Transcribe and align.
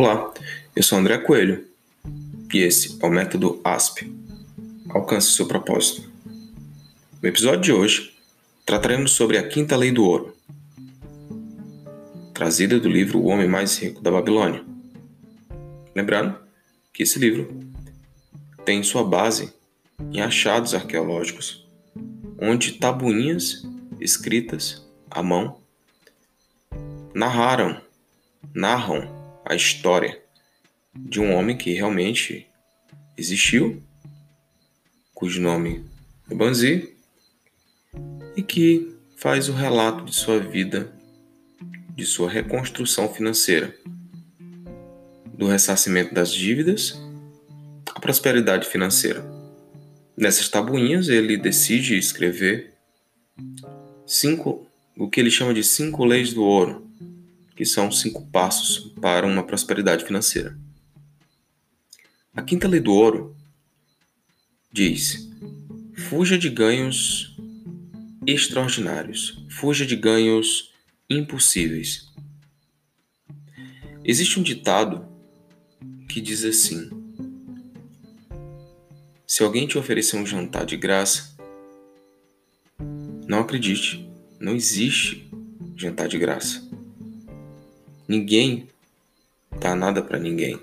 Olá, 0.00 0.32
eu 0.76 0.82
sou 0.84 0.96
André 0.96 1.18
Coelho 1.18 1.66
e 2.54 2.58
esse 2.58 2.96
é 3.02 3.04
o 3.04 3.10
método 3.10 3.60
ASP. 3.64 4.08
Alcance 4.90 5.32
seu 5.32 5.48
propósito. 5.48 6.08
No 7.20 7.28
episódio 7.28 7.60
de 7.62 7.72
hoje, 7.72 8.14
trataremos 8.64 9.10
sobre 9.10 9.36
a 9.36 9.48
quinta 9.48 9.76
lei 9.76 9.90
do 9.90 10.04
ouro, 10.04 10.36
trazida 12.32 12.78
do 12.78 12.88
livro 12.88 13.18
O 13.18 13.26
Homem 13.26 13.48
Mais 13.48 13.76
Rico 13.76 14.00
da 14.00 14.12
Babilônia. 14.12 14.64
Lembrando 15.96 16.38
que 16.92 17.02
esse 17.02 17.18
livro 17.18 17.60
tem 18.64 18.84
sua 18.84 19.02
base 19.02 19.52
em 20.12 20.20
achados 20.20 20.74
arqueológicos, 20.74 21.68
onde 22.40 22.74
tabuinhas 22.74 23.66
escritas 23.98 24.86
à 25.10 25.24
mão 25.24 25.58
narraram, 27.12 27.80
narram 28.54 29.18
a 29.48 29.54
história 29.54 30.20
de 30.94 31.18
um 31.18 31.34
homem 31.34 31.56
que 31.56 31.72
realmente 31.72 32.46
existiu, 33.16 33.82
cujo 35.14 35.40
nome 35.40 35.86
é 36.30 36.34
Banzi, 36.34 36.94
e 38.36 38.42
que 38.42 38.94
faz 39.16 39.48
o 39.48 39.52
relato 39.52 40.04
de 40.04 40.14
sua 40.14 40.38
vida, 40.38 40.92
de 41.96 42.04
sua 42.04 42.28
reconstrução 42.28 43.08
financeira, 43.12 43.74
do 45.32 45.46
ressarcimento 45.46 46.12
das 46.14 46.30
dívidas 46.30 47.00
à 47.94 47.98
prosperidade 47.98 48.68
financeira. 48.68 49.24
Nessas 50.14 50.48
tabuinhas, 50.50 51.08
ele 51.08 51.38
decide 51.38 51.96
escrever 51.96 52.74
cinco, 54.06 54.66
o 54.94 55.08
que 55.08 55.20
ele 55.20 55.30
chama 55.30 55.54
de 55.54 55.64
cinco 55.64 56.04
leis 56.04 56.34
do 56.34 56.44
ouro, 56.44 56.86
que 57.58 57.64
são 57.64 57.90
cinco 57.90 58.24
passos 58.28 58.92
para 59.00 59.26
uma 59.26 59.42
prosperidade 59.42 60.04
financeira. 60.04 60.56
A 62.32 62.40
quinta 62.40 62.68
lei 62.68 62.78
do 62.78 62.92
ouro 62.92 63.36
diz: 64.72 65.28
fuja 66.08 66.38
de 66.38 66.48
ganhos 66.48 67.36
extraordinários, 68.24 69.44
fuja 69.50 69.84
de 69.84 69.96
ganhos 69.96 70.72
impossíveis. 71.10 72.06
Existe 74.04 74.38
um 74.38 74.42
ditado 74.44 75.04
que 76.08 76.20
diz 76.20 76.44
assim: 76.44 76.88
se 79.26 79.42
alguém 79.42 79.66
te 79.66 79.76
oferecer 79.76 80.16
um 80.16 80.24
jantar 80.24 80.64
de 80.64 80.76
graça, 80.76 81.36
não 83.26 83.40
acredite, 83.40 84.08
não 84.38 84.54
existe 84.54 85.28
jantar 85.74 86.06
de 86.06 86.18
graça. 86.20 86.67
Ninguém 88.08 88.66
dá 89.60 89.76
nada 89.76 90.02
para 90.02 90.18
ninguém. 90.18 90.58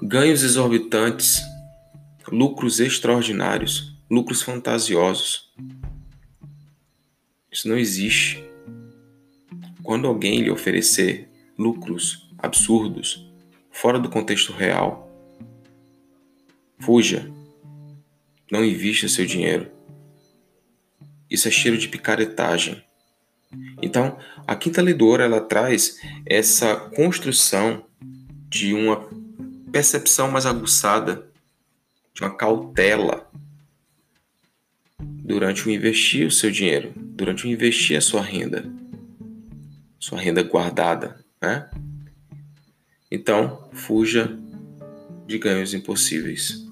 Ganhos 0.00 0.44
exorbitantes, 0.44 1.42
lucros 2.28 2.78
extraordinários, 2.78 3.92
lucros 4.08 4.40
fantasiosos. 4.40 5.52
Isso 7.50 7.68
não 7.68 7.76
existe. 7.76 8.40
Quando 9.82 10.06
alguém 10.06 10.42
lhe 10.42 10.50
oferecer 10.50 11.28
lucros 11.58 12.30
absurdos, 12.38 13.28
fora 13.68 13.98
do 13.98 14.08
contexto 14.08 14.52
real, 14.52 15.10
fuja. 16.78 17.28
Não 18.48 18.64
invista 18.64 19.08
seu 19.08 19.26
dinheiro. 19.26 19.68
Isso 21.28 21.48
é 21.48 21.50
cheiro 21.50 21.76
de 21.76 21.88
picaretagem. 21.88 22.84
Então, 23.80 24.16
a 24.46 24.54
quinta 24.54 24.80
lei 24.80 24.94
do 24.94 25.06
ouro 25.06 25.22
ela 25.22 25.40
traz 25.40 26.00
essa 26.24 26.76
construção 26.76 27.84
de 28.48 28.72
uma 28.72 29.08
percepção 29.70 30.30
mais 30.30 30.46
aguçada, 30.46 31.26
de 32.14 32.22
uma 32.22 32.34
cautela 32.36 33.30
durante 34.98 35.66
o 35.66 35.70
investir 35.70 36.26
o 36.26 36.30
seu 36.30 36.50
dinheiro, 36.50 36.92
durante 36.96 37.46
o 37.46 37.50
investir 37.50 37.96
a 37.96 38.00
sua 38.00 38.20
renda, 38.20 38.64
sua 39.98 40.20
renda 40.20 40.42
guardada, 40.42 41.24
né? 41.40 41.70
Então, 43.10 43.68
fuja 43.72 44.38
de 45.26 45.38
ganhos 45.38 45.74
impossíveis. 45.74 46.66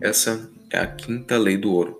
Essa 0.00 0.50
é 0.70 0.78
a 0.78 0.86
quinta 0.86 1.36
lei 1.36 1.56
do 1.56 1.72
ouro. 1.72 1.99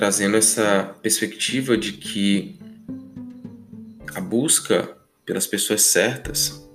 Trazendo 0.00 0.34
essa 0.38 0.96
perspectiva 1.02 1.76
de 1.76 1.92
que 1.92 2.58
a 4.14 4.20
busca 4.22 4.96
pelas 5.26 5.46
pessoas 5.46 5.82
certas 5.82 6.66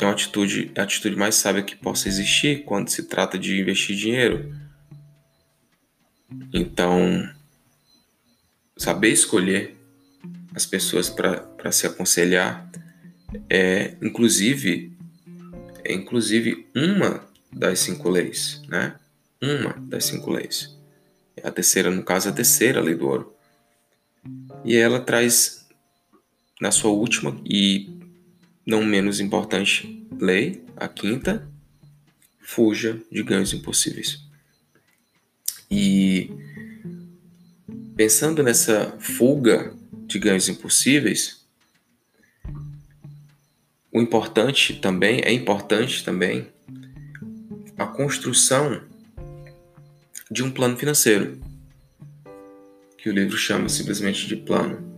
é 0.00 0.04
uma 0.04 0.12
atitude, 0.12 0.70
é 0.76 0.80
a 0.80 0.84
atitude 0.84 1.16
mais 1.16 1.34
sábia 1.34 1.64
que 1.64 1.74
possa 1.74 2.06
existir 2.06 2.62
quando 2.62 2.88
se 2.88 3.08
trata 3.08 3.36
de 3.36 3.60
investir 3.60 3.96
dinheiro. 3.96 4.54
Então, 6.52 7.28
saber 8.76 9.08
escolher 9.08 9.76
as 10.54 10.64
pessoas 10.64 11.10
para 11.10 11.72
se 11.72 11.84
aconselhar 11.84 12.70
é 13.50 13.96
inclusive 14.00 14.96
é 15.82 15.94
inclusive 15.94 16.68
uma 16.76 17.26
das 17.52 17.80
cinco 17.80 18.08
leis, 18.08 18.62
né? 18.68 18.94
Uma 19.42 19.72
das 19.80 20.04
cinco 20.04 20.30
leis 20.30 20.74
a 21.42 21.50
terceira, 21.50 21.90
no 21.90 22.02
caso, 22.02 22.28
a 22.28 22.32
terceira 22.32 22.80
lei 22.80 22.94
do 22.94 23.06
ouro. 23.06 23.34
E 24.64 24.76
ela 24.76 25.00
traz, 25.00 25.66
na 26.60 26.70
sua 26.70 26.90
última 26.90 27.38
e 27.44 27.98
não 28.66 28.84
menos 28.84 29.20
importante 29.20 30.06
lei, 30.18 30.64
a 30.76 30.88
quinta, 30.88 31.48
fuja 32.40 33.00
de 33.10 33.22
ganhos 33.22 33.52
impossíveis. 33.52 34.22
E 35.70 36.30
pensando 37.96 38.42
nessa 38.42 38.96
fuga 38.98 39.74
de 40.06 40.18
ganhos 40.18 40.48
impossíveis, 40.48 41.44
o 43.92 44.00
importante 44.00 44.74
também 44.74 45.20
é 45.24 45.32
importante 45.32 46.04
também 46.04 46.48
a 47.76 47.86
construção 47.86 48.82
de 50.30 50.42
um 50.42 50.50
plano 50.50 50.76
financeiro, 50.76 51.40
que 52.96 53.08
o 53.08 53.12
livro 53.12 53.36
chama 53.36 53.68
simplesmente 53.68 54.26
de 54.26 54.36
plano. 54.36 54.94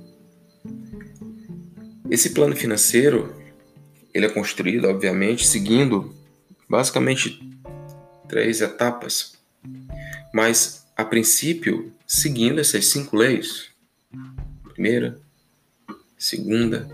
Esse 2.08 2.30
plano 2.30 2.54
financeiro, 2.54 3.34
ele 4.14 4.26
é 4.26 4.28
construído, 4.28 4.88
obviamente, 4.88 5.46
seguindo 5.46 6.14
basicamente 6.68 7.40
três 8.28 8.60
etapas, 8.60 9.36
mas 10.32 10.86
a 10.96 11.04
princípio 11.04 11.92
seguindo 12.06 12.60
essas 12.60 12.86
cinco 12.86 13.16
leis: 13.16 13.70
primeira, 14.72 15.20
segunda, 16.16 16.88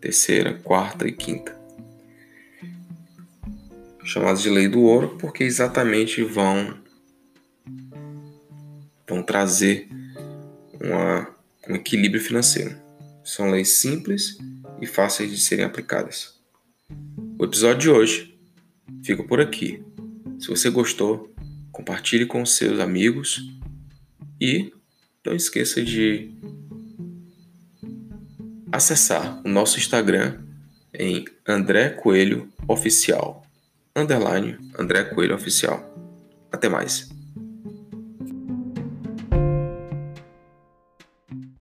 terceira, 0.00 0.54
quarta 0.54 1.06
e 1.06 1.12
quinta. 1.12 1.58
Chamadas 4.04 4.40
de 4.40 4.48
lei 4.48 4.68
do 4.68 4.80
ouro, 4.80 5.18
porque 5.18 5.44
exatamente 5.44 6.22
vão 6.22 6.74
vão 9.08 9.22
trazer 9.22 9.88
uma, 10.80 11.28
um 11.68 11.74
equilíbrio 11.74 12.20
financeiro. 12.20 12.76
São 13.24 13.50
leis 13.50 13.70
simples 13.70 14.38
e 14.80 14.86
fáceis 14.86 15.30
de 15.30 15.38
serem 15.38 15.64
aplicadas. 15.64 16.38
O 17.38 17.44
episódio 17.44 17.78
de 17.78 17.90
hoje 17.90 18.38
fica 19.02 19.22
por 19.22 19.40
aqui. 19.40 19.82
Se 20.38 20.48
você 20.48 20.70
gostou, 20.70 21.32
compartilhe 21.72 22.26
com 22.26 22.44
seus 22.44 22.80
amigos 22.80 23.42
e 24.40 24.72
não 25.24 25.34
esqueça 25.34 25.82
de 25.82 26.30
acessar 28.70 29.40
o 29.44 29.48
nosso 29.48 29.78
Instagram 29.78 30.40
em 30.94 31.24
André 31.46 31.90
Coelho 31.90 32.48
Oficial. 32.66 33.44
Underline 33.94 34.56
André 34.78 35.04
Coelho 35.04 35.34
Oficial. 35.34 35.84
Até 36.52 36.68
mais. 36.68 37.17